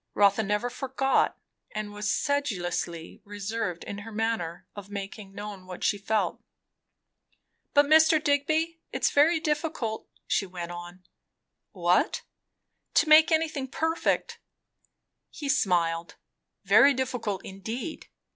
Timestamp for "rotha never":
0.15-0.71